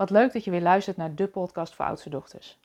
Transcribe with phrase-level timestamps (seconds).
[0.00, 2.58] Wat leuk dat je weer luistert naar de podcast voor oudste dochters.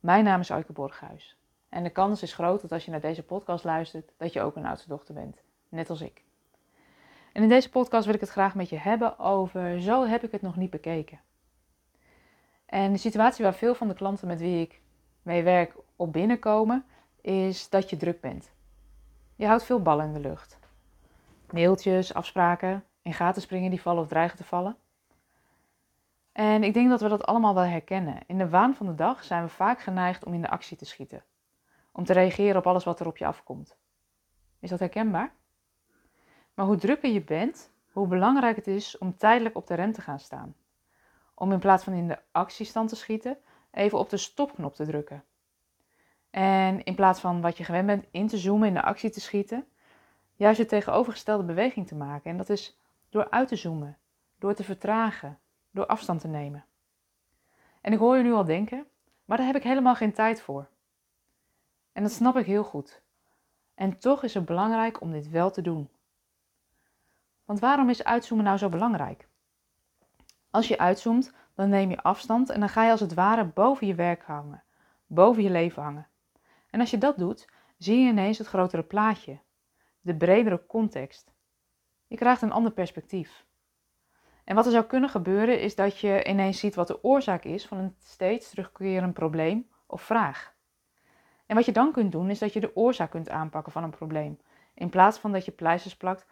[0.00, 1.36] Mijn naam is Aike Borghuis.
[1.68, 4.56] En de kans is groot dat als je naar deze podcast luistert, dat je ook
[4.56, 5.42] een oudste dochter bent.
[5.68, 6.24] Net als ik.
[7.32, 10.32] En in deze podcast wil ik het graag met je hebben over zo heb ik
[10.32, 11.20] het nog niet bekeken.
[12.66, 14.80] En de situatie waar veel van de klanten met wie ik
[15.22, 16.84] mee werk op binnenkomen,
[17.20, 18.50] is dat je druk bent.
[19.36, 20.58] Je houdt veel ballen in de lucht.
[21.50, 24.76] Mailtjes, afspraken, in gaten springen die vallen of dreigen te vallen.
[26.38, 28.18] En ik denk dat we dat allemaal wel herkennen.
[28.26, 30.84] In de waan van de dag zijn we vaak geneigd om in de actie te
[30.84, 31.24] schieten.
[31.92, 33.76] Om te reageren op alles wat er op je afkomt.
[34.58, 35.32] Is dat herkenbaar?
[36.54, 40.00] Maar hoe drukker je bent, hoe belangrijk het is om tijdelijk op de rem te
[40.00, 40.54] gaan staan.
[41.34, 43.38] Om in plaats van in de actiestand te schieten,
[43.70, 45.24] even op de stopknop te drukken.
[46.30, 49.20] En in plaats van wat je gewend bent in te zoomen, in de actie te
[49.20, 49.66] schieten,
[50.34, 52.30] juist de tegenovergestelde beweging te maken.
[52.30, 53.98] En dat is door uit te zoomen,
[54.38, 55.38] door te vertragen,
[55.70, 56.64] door afstand te nemen.
[57.80, 58.86] En ik hoor je nu al denken,
[59.24, 60.68] maar daar heb ik helemaal geen tijd voor.
[61.92, 63.02] En dat snap ik heel goed.
[63.74, 65.88] En toch is het belangrijk om dit wel te doen.
[67.44, 69.28] Want waarom is uitzoomen nou zo belangrijk?
[70.50, 73.86] Als je uitzoomt, dan neem je afstand en dan ga je als het ware boven
[73.86, 74.62] je werk hangen,
[75.06, 76.08] boven je leven hangen.
[76.70, 79.38] En als je dat doet, zie je ineens het grotere plaatje,
[80.00, 81.32] de bredere context.
[82.06, 83.46] Je krijgt een ander perspectief.
[84.48, 87.66] En wat er zou kunnen gebeuren is dat je ineens ziet wat de oorzaak is
[87.66, 90.54] van een steeds terugkerend probleem of vraag.
[91.46, 93.90] En wat je dan kunt doen is dat je de oorzaak kunt aanpakken van een
[93.90, 94.38] probleem,
[94.74, 96.26] in plaats van dat je pleisters plakt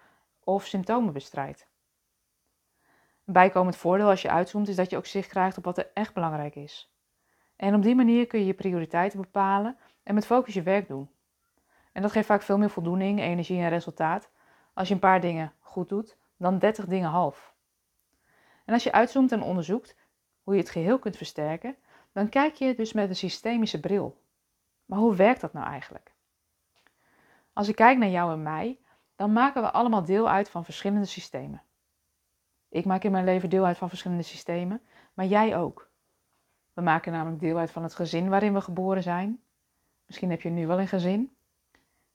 [0.44, 1.68] of symptomen bestrijdt.
[3.24, 5.90] Een bijkomend voordeel als je uitzoomt is dat je ook zicht krijgt op wat er
[5.94, 6.92] echt belangrijk is.
[7.56, 11.10] En op die manier kun je je prioriteiten bepalen en met focus je werk doen.
[11.92, 14.30] En dat geeft vaak veel meer voldoening, energie en resultaat
[14.74, 17.54] als je een paar dingen goed doet dan 30 dingen half.
[18.66, 19.96] En als je uitzoomt en onderzoekt
[20.42, 21.76] hoe je het geheel kunt versterken,
[22.12, 24.20] dan kijk je dus met een systemische bril.
[24.84, 26.14] Maar hoe werkt dat nou eigenlijk?
[27.52, 28.80] Als ik kijk naar jou en mij,
[29.16, 31.62] dan maken we allemaal deel uit van verschillende systemen.
[32.68, 34.82] Ik maak in mijn leven deel uit van verschillende systemen,
[35.14, 35.90] maar jij ook.
[36.72, 39.42] We maken namelijk deel uit van het gezin waarin we geboren zijn.
[40.06, 41.36] Misschien heb je nu wel een gezin.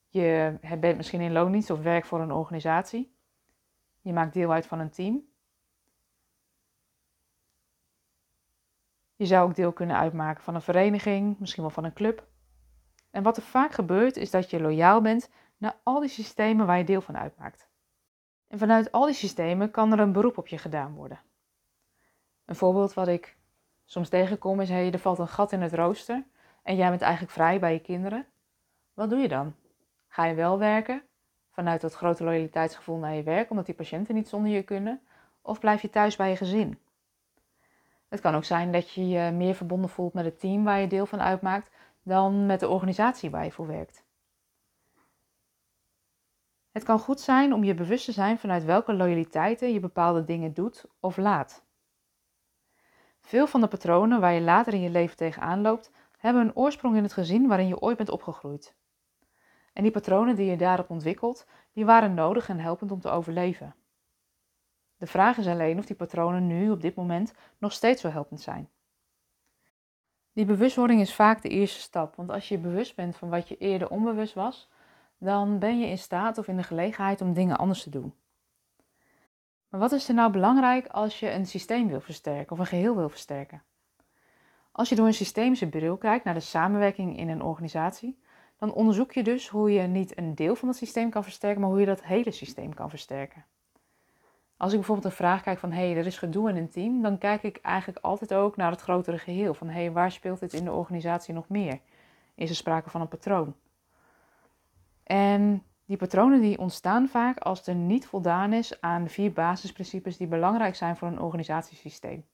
[0.07, 3.16] Je bent misschien in loondienst of werkt voor een organisatie.
[4.01, 5.31] Je maakt deel uit van een team.
[9.21, 12.27] Je zou ook deel kunnen uitmaken van een vereniging, misschien wel van een club.
[13.11, 16.77] En wat er vaak gebeurt is dat je loyaal bent naar al die systemen waar
[16.77, 17.69] je deel van uitmaakt.
[18.47, 21.19] En vanuit al die systemen kan er een beroep op je gedaan worden.
[22.45, 23.37] Een voorbeeld wat ik
[23.85, 26.23] soms tegenkom is: hey, er valt een gat in het rooster
[26.63, 28.25] en jij bent eigenlijk vrij bij je kinderen.
[28.93, 29.55] Wat doe je dan?
[30.07, 31.03] Ga je wel werken
[31.51, 35.01] vanuit dat grote loyaliteitsgevoel naar je werk, omdat die patiënten niet zonder je kunnen?
[35.41, 36.79] Of blijf je thuis bij je gezin?
[38.11, 40.88] Het kan ook zijn dat je je meer verbonden voelt met het team waar je
[40.88, 41.72] deel van uitmaakt
[42.03, 44.03] dan met de organisatie waar je voor werkt.
[46.71, 50.53] Het kan goed zijn om je bewust te zijn vanuit welke loyaliteiten je bepaalde dingen
[50.53, 51.66] doet of laat.
[53.21, 56.95] Veel van de patronen waar je later in je leven tegenaan loopt, hebben een oorsprong
[56.95, 58.75] in het gezin waarin je ooit bent opgegroeid.
[59.73, 63.75] En die patronen die je daarop ontwikkelt, die waren nodig en helpend om te overleven.
[65.01, 68.41] De vraag is alleen of die patronen nu op dit moment nog steeds zo helpend
[68.41, 68.69] zijn.
[70.34, 73.57] Die bewustwording is vaak de eerste stap, want als je bewust bent van wat je
[73.57, 74.69] eerder onbewust was,
[75.17, 78.13] dan ben je in staat of in de gelegenheid om dingen anders te doen.
[79.69, 82.95] Maar wat is er nou belangrijk als je een systeem wil versterken of een geheel
[82.95, 83.63] wil versterken?
[84.72, 88.22] Als je door een systemische bril kijkt naar de samenwerking in een organisatie,
[88.57, 91.69] dan onderzoek je dus hoe je niet een deel van het systeem kan versterken, maar
[91.69, 93.45] hoe je dat hele systeem kan versterken.
[94.61, 97.01] Als ik bijvoorbeeld een vraag kijk van hé, hey, er is gedoe in een team,
[97.01, 99.53] dan kijk ik eigenlijk altijd ook naar het grotere geheel.
[99.53, 101.79] Van hé, hey, waar speelt dit in de organisatie nog meer?
[102.35, 103.55] Is er sprake van een patroon?
[105.03, 110.27] En die patronen die ontstaan vaak als er niet voldaan is aan vier basisprincipes die
[110.27, 112.25] belangrijk zijn voor een organisatiesysteem.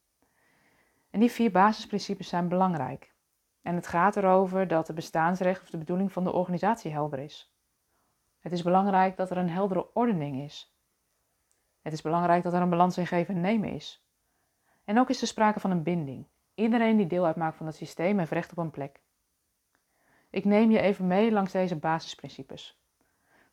[1.09, 3.13] En die vier basisprincipes zijn belangrijk.
[3.61, 7.53] En het gaat erover dat de bestaansrecht of de bedoeling van de organisatie helder is.
[8.39, 10.76] Het is belangrijk dat er een heldere ordening is.
[11.87, 14.03] Het is belangrijk dat er een balans in geven en nemen is.
[14.83, 16.25] En ook is er sprake van een binding.
[16.55, 19.01] Iedereen die deel uitmaakt van het systeem heeft recht op een plek.
[20.29, 22.79] Ik neem je even mee langs deze basisprincipes.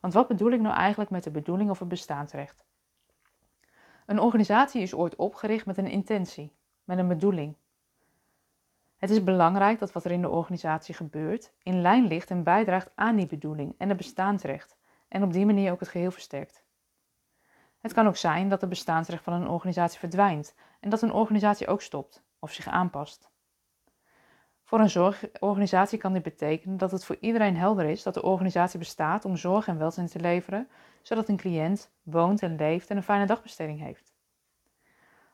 [0.01, 2.65] Want wat bedoel ik nou eigenlijk met de bedoeling of het bestaansrecht?
[4.07, 6.53] Een organisatie is ooit opgericht met een intentie,
[6.85, 7.57] met een bedoeling.
[8.97, 12.91] Het is belangrijk dat wat er in de organisatie gebeurt in lijn ligt en bijdraagt
[12.95, 14.77] aan die bedoeling en het bestaansrecht
[15.09, 16.64] en op die manier ook het geheel versterkt.
[17.85, 21.67] Het kan ook zijn dat het bestaansrecht van een organisatie verdwijnt en dat een organisatie
[21.67, 23.31] ook stopt, of zich aanpast.
[24.63, 28.79] Voor een zorgorganisatie kan dit betekenen dat het voor iedereen helder is dat de organisatie
[28.79, 30.69] bestaat om zorg en welzijn te leveren,
[31.03, 34.15] zodat een cliënt woont en leeft en een fijne dagbesteding heeft.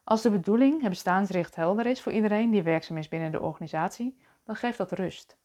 [0.04, 4.18] Als de bedoeling, het bestaansrecht helder is voor iedereen die werkzaam is binnen de organisatie,
[4.44, 5.36] dan geeft dat rust.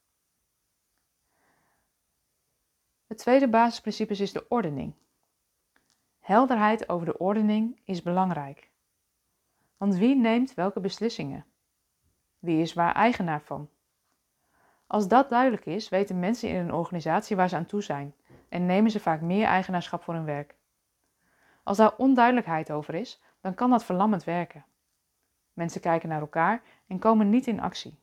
[3.07, 4.93] Het tweede basisprincipe is de ordening.
[6.25, 8.69] Helderheid over de ordening is belangrijk.
[9.77, 11.45] Want wie neemt welke beslissingen?
[12.39, 13.69] Wie is waar eigenaar van?
[14.87, 18.15] Als dat duidelijk is, weten mensen in een organisatie waar ze aan toe zijn
[18.49, 20.55] en nemen ze vaak meer eigenaarschap voor hun werk.
[21.63, 24.65] Als daar onduidelijkheid over is, dan kan dat verlammend werken.
[25.53, 27.99] Mensen kijken naar elkaar en komen niet in actie.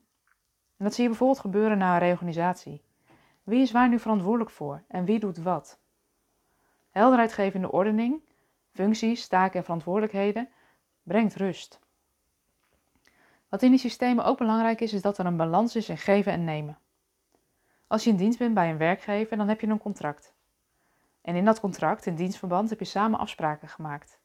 [0.77, 2.85] En dat zie je bijvoorbeeld gebeuren na een reorganisatie.
[3.43, 5.82] Wie is waar nu verantwoordelijk voor en wie doet wat?
[6.93, 8.23] Helderheid geven in de ordening,
[8.71, 10.49] functies, taken en verantwoordelijkheden
[11.03, 11.81] brengt rust.
[13.49, 16.33] Wat in die systemen ook belangrijk is, is dat er een balans is in geven
[16.33, 16.79] en nemen.
[17.87, 20.35] Als je in dienst bent bij een werkgever, dan heb je een contract.
[21.23, 24.21] En in dat contract, in dienstverband, heb je samen afspraken gemaakt.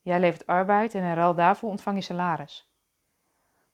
[0.00, 2.70] Jij levert arbeid en in ruil daarvoor ontvang je salaris.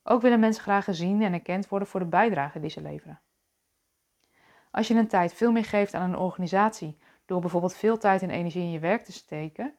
[0.02, 3.20] Ook willen mensen graag gezien en erkend worden voor de bijdrage die ze leveren.
[4.70, 8.30] Als je een tijd veel meer geeft aan een organisatie door bijvoorbeeld veel tijd en
[8.30, 9.74] energie in je werk te steken,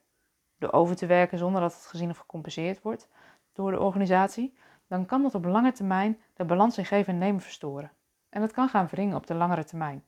[0.58, 3.10] door over te werken zonder dat het gezien of gecompenseerd wordt
[3.54, 4.58] door de organisatie,
[4.88, 7.92] dan kan dat op lange termijn de balans in geven en nemen verstoren.
[8.30, 10.06] En dat kan gaan wringen op de langere termijn.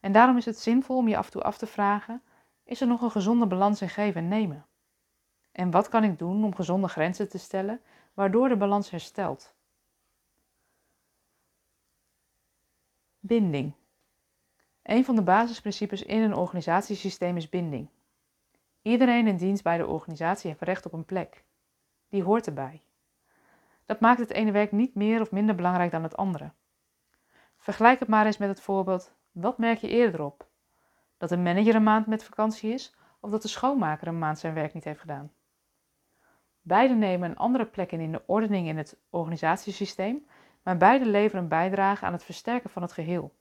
[0.00, 2.22] En daarom is het zinvol om je af en toe af te vragen:
[2.64, 4.66] is er nog een gezonde balans in geven en nemen?
[5.52, 7.80] En wat kan ik doen om gezonde grenzen te stellen,
[8.14, 9.54] waardoor de balans herstelt?
[13.18, 13.74] Binding.
[14.84, 17.88] Een van de basisprincipes in een organisatiesysteem is binding.
[18.82, 21.44] Iedereen in dienst bij de organisatie heeft recht op een plek.
[22.08, 22.82] Die hoort erbij.
[23.86, 26.52] Dat maakt het ene werk niet meer of minder belangrijk dan het andere.
[27.56, 30.46] Vergelijk het maar eens met het voorbeeld: wat merk je eerder op?
[31.16, 34.54] Dat een manager een maand met vakantie is of dat de schoonmaker een maand zijn
[34.54, 35.32] werk niet heeft gedaan?
[36.60, 40.26] Beide nemen een andere plek in in de ordening in het organisatiesysteem,
[40.62, 43.34] maar beide leveren een bijdrage aan het versterken van het geheel.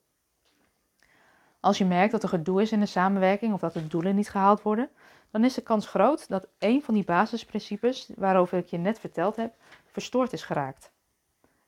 [1.64, 4.30] Als je merkt dat er gedoe is in de samenwerking of dat de doelen niet
[4.30, 4.90] gehaald worden,
[5.32, 9.36] dan is de kans groot dat een van die basisprincipes waarover ik je net verteld
[9.36, 9.54] heb,
[9.86, 10.92] verstoord is geraakt.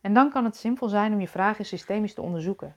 [0.02, 2.76] En dan kan het simpel zijn om je vragen systemisch te onderzoeken.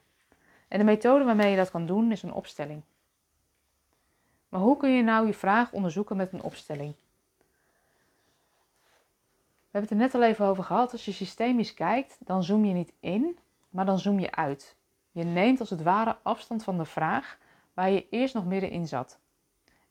[0.68, 2.82] En de methode waarmee je dat kan doen is een opstelling.
[4.48, 6.94] Maar hoe kun je nou je vraag onderzoeken met een opstelling?
[9.70, 10.92] We hebben het er net al even over gehad.
[10.92, 13.38] Als je systemisch kijkt, dan zoom je niet in,
[13.68, 14.76] maar dan zoom je uit.
[15.18, 17.38] Je neemt als het ware afstand van de vraag
[17.74, 19.18] waar je eerst nog middenin zat.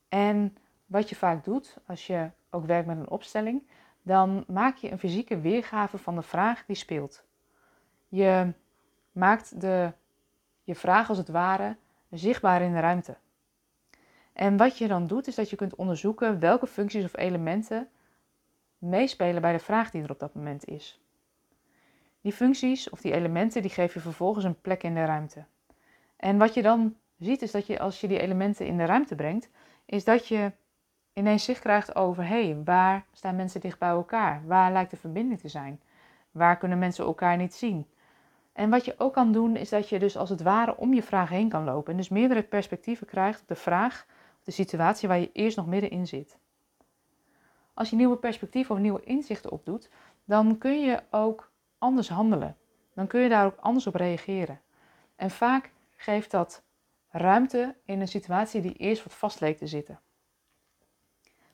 [0.10, 3.68] En wat je vaak doet als je ook werkt met een opstelling,
[4.02, 7.24] dan maak je een fysieke weergave van de vraag die speelt.
[8.08, 8.54] Je
[9.12, 9.94] maakt de,
[10.64, 11.76] je vraag als het ware
[12.10, 13.18] zichtbaar in de ruimte.
[14.34, 17.90] En wat je dan doet, is dat je kunt onderzoeken welke functies of elementen
[18.78, 21.02] meespelen bij de vraag die er op dat moment is.
[22.28, 25.46] Die functies of die elementen die geef je vervolgens een plek in de ruimte.
[26.18, 29.16] En wat je dan ziet is dat je als je die elementen in de ruimte
[29.16, 29.50] brengt,
[29.86, 30.52] is dat je
[31.14, 34.42] ineens zicht krijgt over hé, waar staan mensen dicht bij elkaar?
[34.46, 35.82] Waar lijkt de verbinding te zijn?
[36.32, 37.88] Waar kunnen mensen elkaar niet zien?
[38.54, 41.04] En wat je ook kan doen, is dat je dus als het ware om je
[41.04, 41.92] vraag heen kan lopen.
[41.92, 44.06] En dus meerdere perspectieven krijgt op de vraag,
[44.38, 46.38] of de situatie waar je eerst nog middenin zit.
[47.74, 49.90] Als je nieuwe perspectieven of nieuwe inzichten opdoet,
[50.26, 52.57] dan kun je ook anders handelen.
[52.94, 54.62] Dan kun je daar ook anders op reageren.
[55.16, 56.64] En vaak geeft dat
[57.10, 60.00] ruimte in een situatie die eerst wat vast leek te zitten.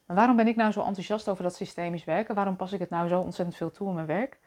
[0.06, 2.36] Maar waarom ben ik nou zo enthousiast over dat systemisch werken?
[2.36, 4.40] Waarom pas ik het nou zo ontzettend veel toe in mijn werk?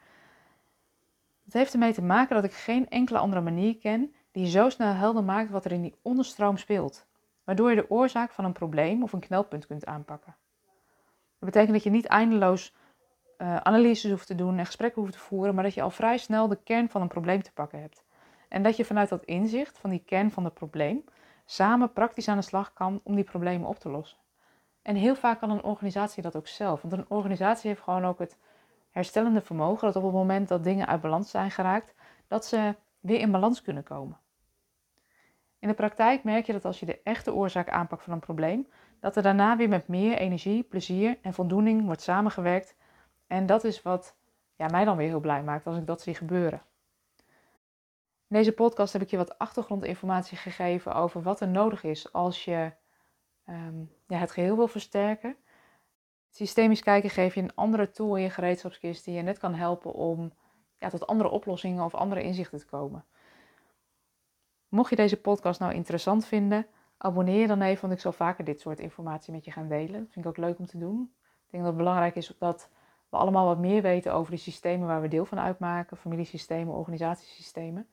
[1.43, 4.93] Het heeft ermee te maken dat ik geen enkele andere manier ken die zo snel
[4.93, 7.05] helder maakt wat er in die onderstroom speelt,
[7.43, 10.35] waardoor je de oorzaak van een probleem of een knelpunt kunt aanpakken.
[11.39, 12.75] Dat betekent dat je niet eindeloos
[13.37, 16.17] uh, analyses hoeft te doen en gesprekken hoeft te voeren, maar dat je al vrij
[16.17, 18.05] snel de kern van een probleem te pakken hebt.
[18.47, 21.03] En dat je vanuit dat inzicht van die kern van het probleem
[21.45, 24.17] samen praktisch aan de slag kan om die problemen op te lossen.
[24.81, 26.81] En heel vaak kan een organisatie dat ook zelf.
[26.81, 28.37] Want een organisatie heeft gewoon ook het
[28.91, 31.93] herstellende vermogen dat op het moment dat dingen uit balans zijn geraakt,
[32.27, 34.17] dat ze weer in balans kunnen komen.
[35.59, 38.67] In de praktijk merk je dat als je de echte oorzaak aanpakt van een probleem,
[38.99, 42.75] dat er daarna weer met meer energie, plezier en voldoening wordt samengewerkt.
[43.27, 44.15] En dat is wat
[44.55, 46.61] ja, mij dan weer heel blij maakt als ik dat zie gebeuren.
[48.27, 52.45] In deze podcast heb ik je wat achtergrondinformatie gegeven over wat er nodig is als
[52.45, 52.71] je
[53.45, 55.35] um, ja, het geheel wil versterken.
[56.29, 59.93] Systemisch kijken geeft je een andere tool in je gereedschapskist die je net kan helpen
[59.93, 60.33] om
[60.77, 63.05] ja, tot andere oplossingen of andere inzichten te komen.
[64.69, 66.67] Mocht je deze podcast nou interessant vinden,
[66.97, 69.99] abonneer je dan even, want ik zal vaker dit soort informatie met je gaan delen.
[70.03, 71.13] Dat vind ik ook leuk om te doen.
[71.21, 72.69] Ik denk dat het belangrijk is dat
[73.09, 77.87] we allemaal wat meer weten over de systemen waar we deel van uitmaken, familiesystemen, organisatiesystemen.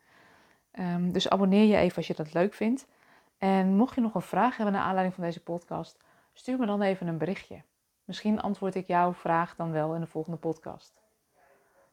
[0.78, 2.87] Um, dus abonneer je even als je dat leuk vindt.
[3.38, 5.99] En mocht je nog een vraag hebben naar aanleiding van deze podcast,
[6.33, 7.62] stuur me dan even een berichtje.
[8.04, 11.02] Misschien antwoord ik jouw vraag dan wel in de volgende podcast.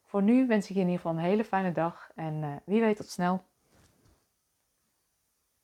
[0.03, 2.81] Voor nu wens ik je in ieder geval een hele fijne dag en uh, wie
[2.81, 3.43] weet tot snel.